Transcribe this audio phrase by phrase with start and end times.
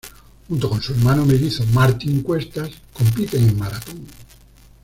[0.47, 4.07] Junto con su hermano mellizo Martín Cuestas compiten en maratón.